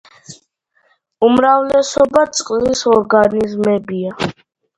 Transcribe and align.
უმრავლესობა 1.27 2.23
წყლის 2.39 2.83
ორგანიზმებია. 2.95 4.19